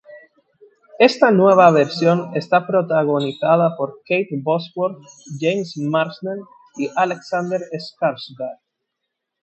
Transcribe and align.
Esta 0.97 1.29
nueva 1.29 1.69
versión 1.69 2.31
está 2.33 2.65
protagonizada 2.65 3.75
por 3.77 4.01
Kate 4.03 4.31
Bosworth, 4.41 4.97
James 5.39 5.77
Marsden 5.77 6.39
y 6.75 6.89
Alexander 6.95 7.61
Skarsgård. 7.79 8.57